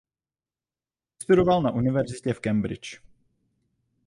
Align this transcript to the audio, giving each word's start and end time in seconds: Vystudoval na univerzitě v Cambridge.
Vystudoval 1.19 1.61
na 1.61 1.71
univerzitě 1.71 2.33
v 2.33 2.39
Cambridge. 2.39 2.99